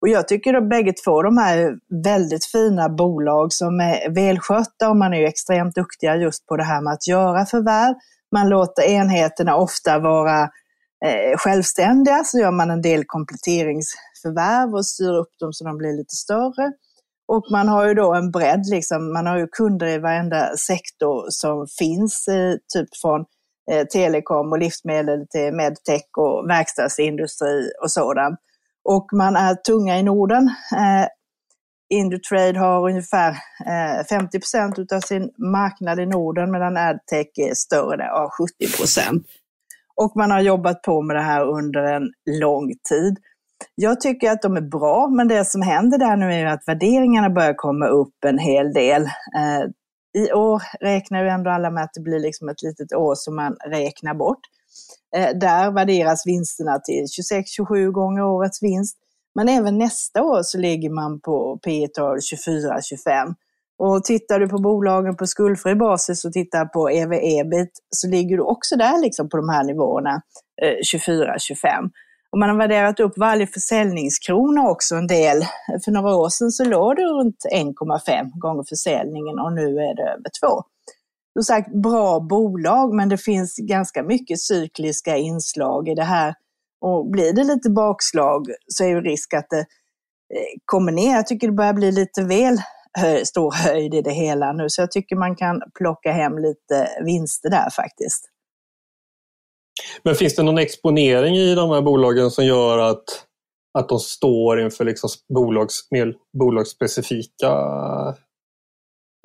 [0.00, 4.90] Och jag tycker att bägge två de här är väldigt fina bolag som är välskötta
[4.90, 7.94] och man är ju extremt duktiga just på det här med att göra förvärv.
[8.32, 10.42] Man låter enheterna ofta vara
[11.04, 15.96] eh, självständiga, så gör man en del kompletteringsförvärv och styr upp dem så de blir
[15.96, 16.72] lite större.
[17.34, 19.12] Och man har ju då en bredd, liksom.
[19.12, 23.24] man har ju kunder i varenda sektor som finns, eh, typ från
[23.70, 28.38] eh, telekom och livsmedel till medtech och verkstadsindustri och sådant.
[28.84, 30.50] Och man är tunga i Norden.
[30.76, 31.06] Eh,
[31.98, 33.30] Indutrade har ungefär
[33.66, 39.26] eh, 50 procent av sin marknad i Norden medan Adtech är större, har 70 procent.
[39.96, 43.16] Och man har jobbat på med det här under en lång tid.
[43.74, 47.30] Jag tycker att de är bra, men det som händer där nu är att värderingarna
[47.30, 49.02] börjar komma upp en hel del.
[49.02, 49.62] Eh,
[50.22, 53.36] I år räknar ju ändå alla med att det blir liksom ett litet år som
[53.36, 54.40] man räknar bort.
[55.16, 58.98] Eh, där värderas vinsterna till 26-27 gånger årets vinst.
[59.34, 63.34] Men även nästa år så ligger man på P tal 24-25.
[63.78, 68.42] Och tittar du på bolagen på skuldfri basis och tittar på EV-ebit så ligger du
[68.42, 70.22] också där liksom på de här nivåerna,
[70.62, 71.90] eh, 24-25.
[72.32, 75.42] Och man har värderat upp varje försäljningskrona också en del.
[75.84, 80.02] För några år sedan så låg det runt 1,5 gånger försäljningen och nu är det
[80.02, 80.62] över 2.
[81.32, 86.34] Som sagt, bra bolag, men det finns ganska mycket cykliska inslag i det här.
[86.80, 91.14] Och blir det lite bakslag så är ju risk att det eh, kommer ner.
[91.14, 92.58] Jag tycker det börjar bli lite väl
[93.24, 97.50] stor höjd i det hela nu, så jag tycker man kan plocka hem lite vinster
[97.50, 98.31] där faktiskt.
[100.02, 103.04] Men finns det någon exponering i de här bolagen som gör att,
[103.78, 107.52] att de står inför liksom bolags, mer bolagsspecifika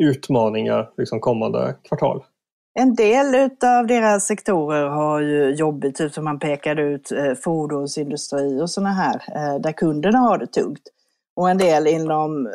[0.03, 2.23] utmaningar liksom kommande kvartal?
[2.79, 8.61] En del av deras sektorer har ju jobbigt, typ som man pekade ut eh, fordonsindustri
[8.61, 10.83] och sådana här, eh, där kunderna har det tungt.
[11.35, 12.49] Och en del inom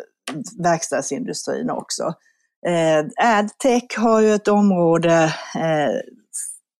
[0.58, 2.14] verkstadsindustrin också.
[2.66, 5.34] Eh, Adtech har ju ett område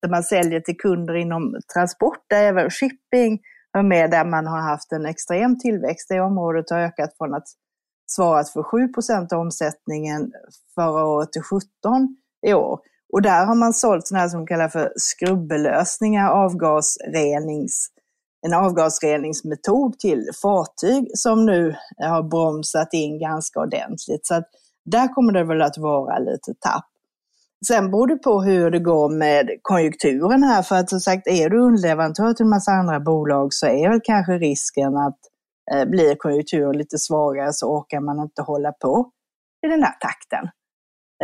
[0.02, 3.40] där man säljer till kunder inom transport, där även shipping
[3.78, 6.08] är med, där man har haft en extrem tillväxt.
[6.08, 7.46] Det området har ökat från att
[8.06, 10.32] svarat för 7% av omsättningen
[10.74, 11.62] förra året till 17
[12.46, 12.80] i år.
[13.12, 17.88] Och där har man sålt sådana här som kallas för skrubbelösningar, avgasrenings,
[18.46, 24.26] en avgasreningsmetod till fartyg som nu har bromsat in ganska ordentligt.
[24.26, 24.48] Så att
[24.84, 26.91] där kommer det väl att vara lite tapp.
[27.66, 31.51] Sen beror det på hur det går med konjunkturen här, för att som sagt, är
[31.51, 35.18] du underleverantör till en massa andra bolag så är väl kanske risken att
[35.72, 39.11] eh, blir konjunkturen lite svagare så orkar man inte hålla på
[39.66, 40.48] i den här takten.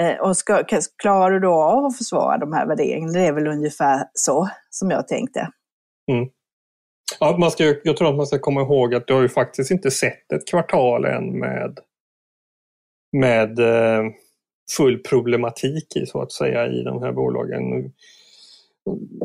[0.01, 0.65] Eh, och ska,
[1.03, 3.13] klarar du då av att försvara de här värderingarna?
[3.13, 5.49] Det är väl ungefär så som jag tänkte.
[6.13, 6.29] Mm.
[7.21, 9.71] Ja, man ska, jag tror att man ska komma ihåg att du har ju faktiskt
[9.71, 11.79] inte sett ett kvartal än med,
[13.13, 14.05] med eh,
[14.77, 17.93] full problematik i så att säga i de här bolagen.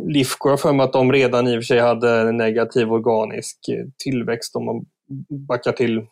[0.07, 3.85] Lifco, jag för mig att de redan i och för sig hade negativ organisk eh,
[3.97, 4.85] tillväxt om man
[5.47, 6.07] backar till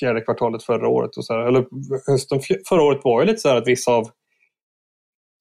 [0.00, 1.16] fjärde kvartalet förra året.
[1.16, 1.66] Och så här, eller
[2.06, 4.10] hösten förra året var ju lite så här att vissa av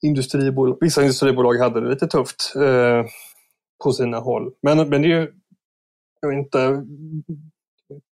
[0.02, 3.06] industribolag, vissa industribolag hade det lite tufft eh,
[3.84, 4.52] på sina håll.
[4.62, 5.34] Men, men det är ju,
[6.22, 6.86] jag vet inte,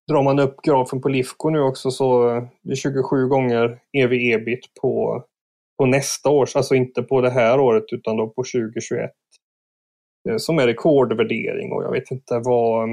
[0.10, 4.74] drar man upp grafen på Lifco nu också så eh, det är 27 gånger ev-ebit
[4.82, 5.24] på,
[5.78, 9.12] på nästa års, alltså inte på det här året utan då på 2021.
[10.30, 12.90] Eh, som är rekordvärdering och jag vet inte vad...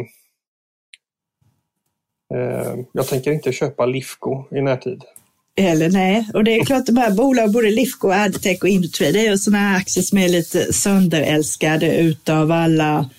[2.35, 5.05] Eh, jag tänker inte köpa Lifco i närtid.
[5.59, 9.27] Eller nej, och det är klart de här bolagen, både Lifco, Adtech och Indutrade, det
[9.27, 13.11] är ju sådana här aktier som är lite sönderälskade utav alla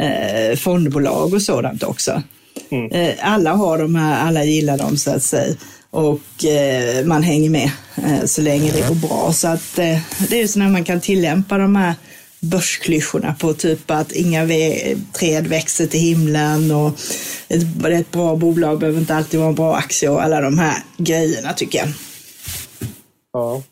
[0.00, 2.22] eh, fondbolag och sådant också.
[2.74, 2.90] Mm.
[2.92, 5.54] Eh, alla har de här, alla gillar dem så att säga.
[5.90, 9.32] Och eh, man hänger med eh, så länge det går bra.
[9.32, 11.94] Så att eh, det är så när man kan tillämpa de här
[12.40, 14.46] börsklyschorna på typ att inga
[15.12, 16.88] träd växer till himlen och
[17.48, 20.76] ett, ett bra bolag behöver inte alltid vara en bra aktie och alla de här
[20.96, 21.88] grejerna tycker jag.
[23.32, 23.62] Ja.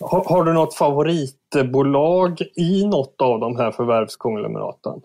[0.00, 5.00] Har, har du något favoritbolag i något av de här förvärvskonglomeraten?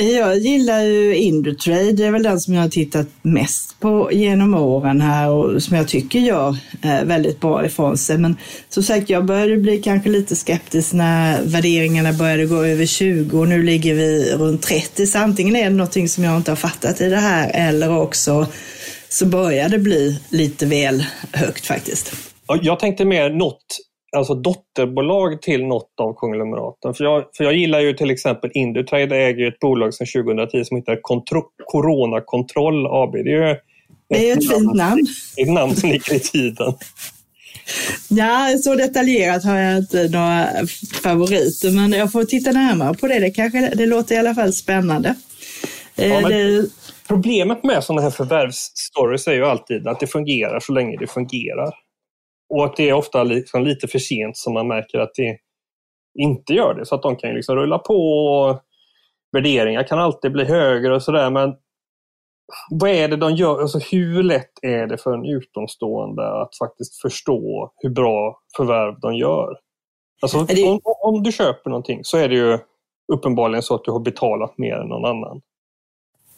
[0.00, 4.54] Jag gillar ju Indutrade, det är väl den som jag har tittat mest på genom
[4.54, 8.18] åren här och som jag tycker gör eh, väldigt bra ifrån sig.
[8.18, 8.36] Men
[8.68, 13.48] som sagt, jag började bli kanske lite skeptisk när värderingarna började gå över 20 och
[13.48, 15.06] nu ligger vi runt 30.
[15.06, 18.46] Så antingen är det någonting som jag inte har fattat i det här eller också
[19.08, 22.12] så börjar det bli lite väl högt faktiskt.
[22.62, 23.78] Jag tänkte mer något
[24.16, 26.94] alltså dotterbolag till något av konglomeraten.
[26.94, 30.76] För jag, för jag gillar ju till exempel Indutrade äger ett bolag sedan 2010 som
[30.76, 33.12] heter Kontro Corona Control AB.
[33.12, 33.56] Det är ju
[34.08, 35.06] det är ett, ett fint namn.
[35.36, 36.74] Ett namn som ligger i tiden.
[38.08, 40.46] Ja, så detaljerat har jag inte några
[41.02, 43.18] favoriter, men jag får titta närmare på det.
[43.18, 45.14] Det, kanske, det låter i alla fall spännande.
[45.94, 46.66] Ja, det...
[47.08, 51.74] Problemet med sådana här förvärvsstories är ju alltid att det fungerar så länge det fungerar.
[52.50, 55.38] Och att det är ofta liksom lite för sent som man märker att det,
[56.18, 56.86] inte gör det.
[56.86, 58.60] Så att de kan liksom rulla på och
[59.32, 61.54] värderingar kan alltid bli högre och sådär men
[62.70, 63.60] vad är det de gör?
[63.60, 69.14] Alltså hur lätt är det för en utomstående att faktiskt förstå hur bra förvärv de
[69.14, 69.56] gör?
[70.22, 70.68] Alltså, det...
[70.68, 72.58] om, om, du köper någonting så är det ju
[73.12, 75.40] uppenbarligen så att du har betalat mer än någon annan.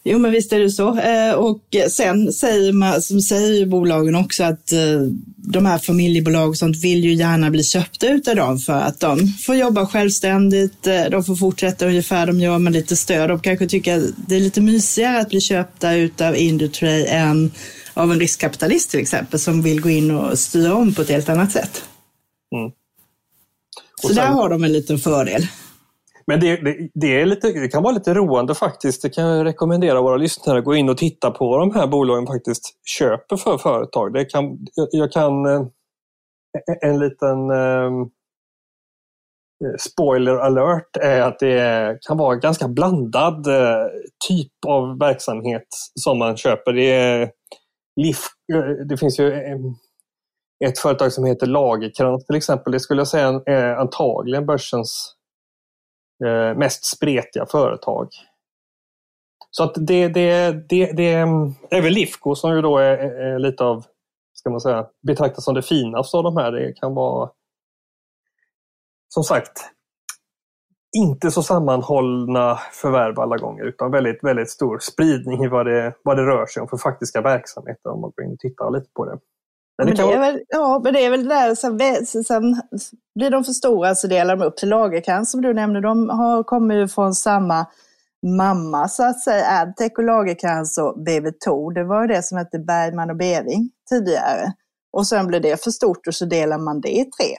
[0.05, 0.99] Jo, men visst är det så.
[0.99, 5.01] Eh, och sen säger, man, som säger bolagen också att eh,
[5.37, 9.27] de här familjebolag och sånt vill ju gärna bli köpta utav dem för att de
[9.27, 10.87] får jobba självständigt.
[10.87, 13.29] Eh, de får fortsätta ungefär de gör med lite stöd.
[13.29, 17.51] De kanske tycker att det är lite mysigare att bli köpta utav Indutrade än
[17.93, 21.29] av en riskkapitalist till exempel som vill gå in och styra om på ett helt
[21.29, 21.83] annat sätt.
[22.55, 22.71] Mm.
[24.01, 25.47] Så sen, där har de en liten fördel.
[26.27, 29.01] Men det, det, det, är lite, det kan vara lite roande faktiskt.
[29.01, 31.87] Det kan jag rekommendera våra lyssnare att gå in och titta på vad de här
[31.87, 34.13] bolagen faktiskt köper för företag.
[34.13, 34.57] Det kan,
[34.91, 35.65] jag kan eh,
[36.81, 38.09] en liten um,
[39.79, 43.85] spoiler alert är att det kan vara ganska blandad uh,
[44.27, 45.67] typ av verksamhet
[45.99, 46.73] som man köper.
[46.73, 47.31] Det, är,
[48.85, 49.75] det finns ju ehm,
[50.65, 52.73] ett företag som heter Lagerkrans till exempel.
[52.73, 55.12] Det skulle jag säga är antagligen börsens
[56.25, 58.07] Eh, mest spretiga företag.
[59.51, 61.27] Så att det, det, det, det eh,
[61.69, 63.85] är väl Lifco som ju då är, är, lite av,
[64.33, 66.51] ska man säga, betraktas som det finaste av de här.
[66.51, 67.29] Det kan vara,
[69.07, 69.51] som sagt,
[70.97, 76.17] inte så sammanhållna förvärv alla gånger utan väldigt, väldigt stor spridning i vad det, vad
[76.17, 79.05] det rör sig om för faktiska verksamheter om man går in och tittar lite på
[79.05, 79.19] det.
[79.77, 82.61] Men det, men det är väl, ja, men det är väl det där, sen, sen
[83.15, 85.81] blir de för stora så delar de upp till Lagerkrans som du nämnde.
[85.81, 87.65] De har, kommer ju från samma
[88.37, 91.73] mamma så att säga, Adtech och Lagerkrans och BV2.
[91.73, 94.53] Det var ju det som hette Bergman och Beving tidigare.
[94.93, 97.37] Och sen blev det för stort och så delar man det i tre.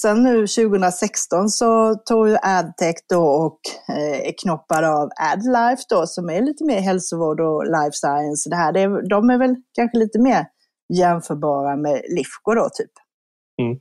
[0.00, 6.06] Sen nu 2016 så tog ju Adtech då och eh, är knoppad av Adlife då
[6.06, 8.50] som är lite mer hälsovård och life science.
[8.50, 10.46] Det här, det är, de är väl kanske lite mer
[10.92, 12.92] jämförbara med Lifco då typ.
[13.62, 13.78] Mm.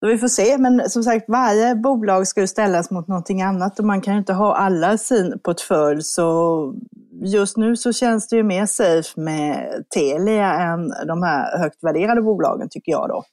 [0.00, 3.78] Så vi får se, men som sagt varje bolag ska ju ställas mot någonting annat
[3.78, 6.02] och man kan ju inte ha alla sin portfölj.
[6.02, 6.74] Så
[7.22, 12.22] just nu så känns det ju mer safe med Telia än de här högt värderade
[12.22, 13.24] bolagen tycker jag då.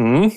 [0.00, 0.30] Mm.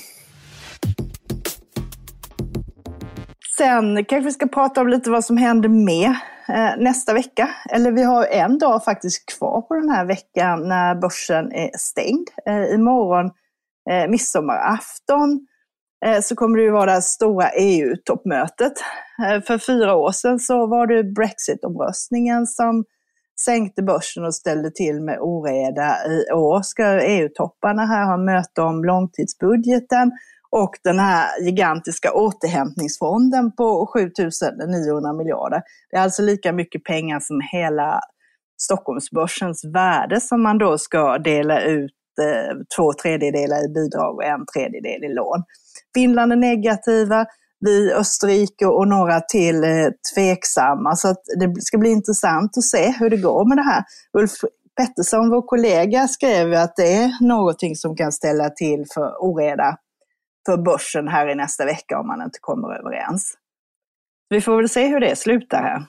[3.57, 6.15] Sen kanske vi ska prata om lite vad som händer med
[6.47, 7.49] Eh, nästa vecka.
[7.69, 12.29] Eller vi har en dag faktiskt kvar på den här veckan när börsen är stängd.
[12.45, 13.31] Eh, imorgon,
[13.89, 15.47] eh, midsommarafton,
[16.05, 18.73] eh, så kommer det ju vara det stora EU-toppmötet.
[19.47, 22.83] För fyra år sedan så var det Brexit-omröstningen som
[23.45, 26.07] sänkte börsen och ställde till med oreda.
[26.07, 30.11] I år ska EU-topparna här ha möte om långtidsbudgeten
[30.51, 35.61] och den här gigantiska återhämtningsfonden på 7900 miljarder.
[35.89, 37.99] Det är alltså lika mycket pengar som hela
[38.61, 44.45] Stockholmsbörsens värde som man då ska dela ut eh, två tredjedelar i bidrag och en
[44.53, 45.43] tredjedel i lån.
[45.93, 47.25] Finland är negativa,
[47.65, 50.95] vi Österrike och några till eh, tveksamma.
[50.95, 53.83] Så att det ska bli intressant att se hur det går med det här.
[54.17, 54.31] Ulf
[54.77, 59.77] Pettersson, vår kollega, skrev att det är någonting som kan ställa till för oreda
[60.45, 63.37] för börsen här i nästa vecka om man inte kommer överens.
[64.29, 65.83] Vi får väl se hur det slutar här.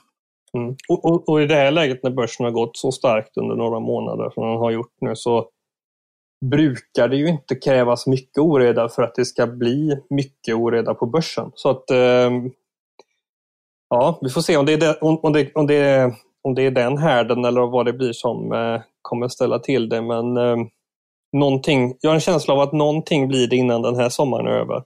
[0.57, 0.77] Mm.
[0.89, 3.81] Och, och, och, i det här läget när börsen har gått så starkt under några
[3.81, 5.49] månader som den har gjort nu så
[6.45, 11.07] brukar det ju inte krävas mycket oreda för att det ska bli mycket oreda på
[11.07, 11.51] börsen.
[11.55, 12.31] Så att eh,
[13.89, 16.13] ja, vi får se om det, är det, om, det, om, det,
[16.43, 20.03] om det är den härden eller vad det blir som eh, kommer ställa till det.
[20.03, 20.57] Men eh,
[21.33, 24.51] någonting, jag har en känsla av att någonting blir det innan den här sommaren är
[24.51, 24.83] över.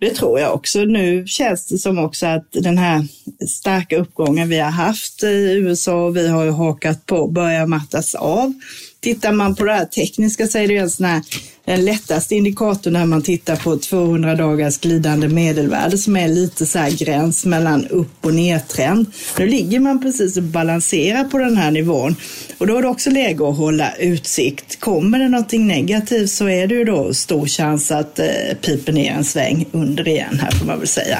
[0.00, 0.78] Det tror jag också.
[0.78, 3.06] Nu känns det som också att den här
[3.48, 8.14] starka uppgången vi har haft i USA och vi har ju hakat på börjar mattas
[8.14, 8.52] av.
[9.00, 11.22] Tittar man på det här tekniska så är det ju en sån här,
[11.64, 16.78] den lättaste indikatorn när man tittar på 200 dagars glidande medelvärde som är lite så
[16.78, 19.12] här gräns mellan upp och nedtrend.
[19.38, 22.16] Nu ligger man precis och balanserar på den här nivån
[22.58, 24.80] och då är det också läge att hålla utsikt.
[24.80, 28.26] Kommer det någonting negativt så är det ju då stor chans att eh,
[28.60, 31.18] piper ner en sväng under igen här får man väl säga.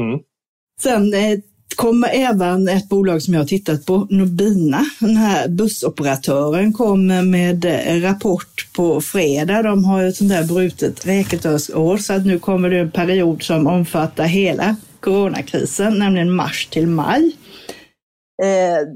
[0.00, 0.20] Mm.
[0.82, 1.38] Sen eh,
[1.76, 4.84] kommer även ett bolag som jag har tittat på, Nobina.
[5.00, 9.62] Den här bussoperatören kommer med eh, rapport på fredag.
[9.62, 13.42] De har ju ett sånt där brutet räketårsår så att nu kommer det en period
[13.42, 17.36] som omfattar hela coronakrisen, nämligen mars till maj.
[18.42, 18.86] Eh,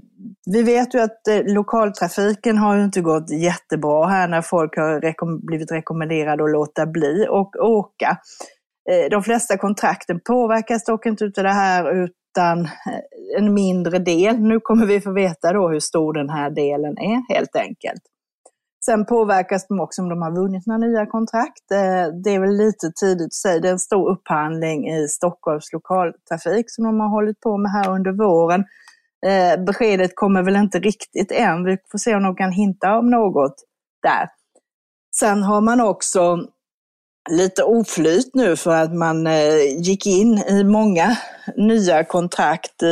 [0.47, 5.01] vi vet ju att eh, lokaltrafiken har ju inte gått jättebra här när folk har
[5.01, 8.18] rekom blivit rekommenderade att låta bli och åka.
[8.91, 14.41] Eh, de flesta kontrakten påverkas dock inte av det här utan eh, en mindre del.
[14.41, 18.03] Nu kommer vi få veta då hur stor den här delen är helt enkelt.
[18.85, 21.70] Sen påverkas de också om de har vunnit några nya kontrakt.
[21.72, 23.61] Eh, det är väl lite tidigt att säga.
[23.61, 27.91] Det är en stor upphandling i Stockholms lokaltrafik som de har hållit på med här
[27.91, 28.64] under våren.
[29.26, 31.64] Eh, beskedet kommer väl inte riktigt än.
[31.64, 33.55] Vi får se om de kan hinta om något
[34.03, 34.28] där.
[35.16, 36.39] Sen har man också
[37.31, 41.16] lite oflyt nu för att man eh, gick in i många
[41.57, 42.89] nya kontrakt eh,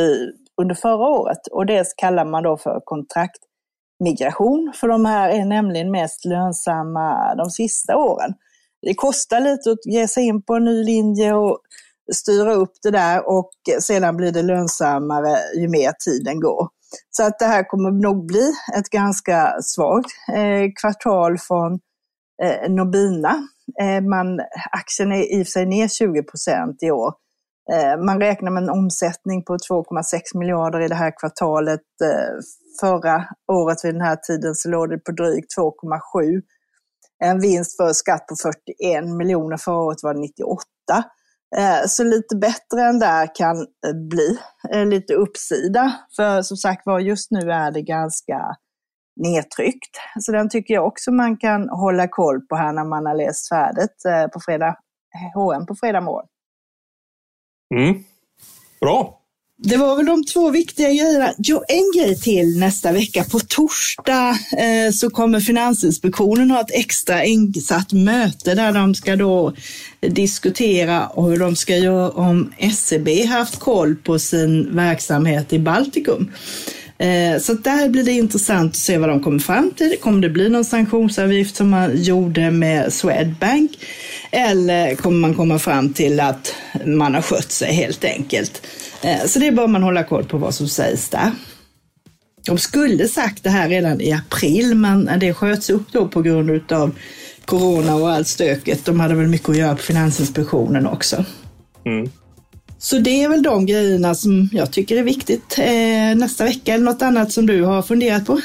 [0.61, 5.91] under förra året och det kallar man då för kontraktmigration för de här är nämligen
[5.91, 8.33] mest lönsamma de sista åren.
[8.81, 11.59] Det kostar lite att ge sig in på en ny linje och
[12.13, 16.69] styra upp det där och sedan blir det lönsammare ju mer tiden går.
[17.09, 21.79] Så att det här kommer nog bli ett ganska svagt eh, kvartal från
[22.43, 23.47] eh, Nobina.
[23.81, 24.39] Eh, man,
[24.71, 27.13] aktien är i och för sig ner 20 procent i år.
[27.71, 31.81] Eh, man räknar med en omsättning på 2,6 miljarder i det här kvartalet.
[32.03, 32.39] Eh,
[32.79, 36.41] förra året vid den här tiden så låg det på drygt 2,7.
[37.23, 41.03] En vinst för skatt på 41 miljoner, förra året var det eh, 98.
[41.87, 44.39] Så lite bättre än där kan eh, bli
[44.73, 45.93] eh, lite uppsida.
[46.15, 48.55] För som sagt var, just nu är det ganska
[49.15, 49.97] nedtryckt.
[50.19, 53.49] Så den tycker jag också man kan hålla koll på här när man har läst
[53.49, 54.03] färdigt
[54.33, 54.75] på fredag,
[55.35, 56.27] H&M på fredag morgon.
[57.75, 58.03] Mm.
[58.81, 59.19] Bra!
[59.57, 61.33] Det var väl de två viktiga grejerna.
[61.37, 63.23] Jo, en grej till nästa vecka.
[63.23, 69.53] På torsdag eh, så kommer Finansinspektionen ha ett extra insatt möte där de ska då
[70.01, 76.31] diskutera hur de ska göra om SEB haft koll på sin verksamhet i Baltikum.
[77.03, 79.97] Eh, så där blir det intressant att se vad de kommer fram till.
[80.01, 83.71] Kommer det bli någon sanktionsavgift som man gjorde med Swedbank?
[84.31, 88.67] Eller kommer man komma fram till att man har skött sig helt enkelt?
[89.01, 91.31] Eh, så det är bara man hålla koll på vad som sägs där.
[92.45, 96.71] De skulle sagt det här redan i april, men det sköts upp då på grund
[96.71, 96.91] av
[97.45, 98.85] corona och allt stöket.
[98.85, 101.25] De hade väl mycket att göra på Finansinspektionen också.
[101.85, 102.09] Mm.
[102.83, 106.85] Så det är väl de grejerna som jag tycker är viktigt eh, nästa vecka eller
[106.85, 108.41] något annat som du har funderat på?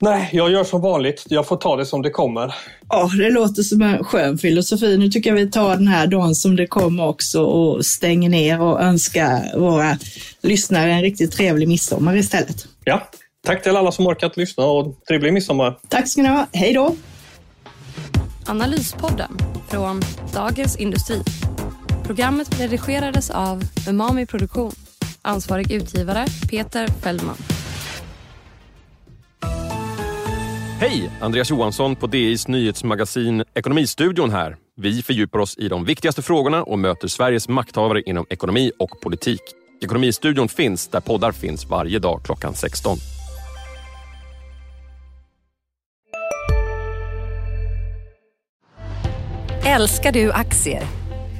[0.00, 1.24] Nej, jag gör som vanligt.
[1.28, 2.54] Jag får ta det som det kommer.
[2.88, 4.96] Ja, det låter som en skön filosofi.
[4.98, 8.60] Nu tycker jag vi tar den här dagen som det kommer också och stänger ner
[8.60, 9.98] och önskar våra
[10.42, 12.66] lyssnare en riktigt trevlig midsommar istället.
[12.84, 13.08] Ja,
[13.46, 15.78] tack till alla som orkat lyssna och trevlig midsommar.
[15.88, 16.46] Tack ska ni ha.
[16.52, 16.96] Hej då!
[18.46, 19.38] Analyspodden
[19.68, 20.02] från
[20.34, 21.22] Dagens Industri.
[22.10, 24.72] Programmet redigerades av Umami Produktion.
[25.22, 27.36] Ansvarig utgivare Peter Fellman.
[30.80, 31.10] Hej!
[31.20, 34.56] Andreas Johansson på DIs nyhetsmagasin Ekonomistudion här.
[34.76, 39.42] Vi fördjupar oss i de viktigaste frågorna och möter Sveriges makthavare inom ekonomi och politik.
[39.82, 42.98] Ekonomistudion finns där poddar finns varje dag klockan 16.
[49.64, 50.99] Älskar du aktier?